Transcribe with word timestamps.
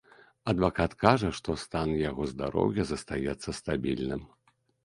Адвакат 0.53 0.95
кажа, 1.03 1.29
што 1.41 1.55
стан 1.65 1.93
яго 2.09 2.23
здароўя 2.33 2.89
застаецца 2.93 3.49
стабільным. 3.63 4.29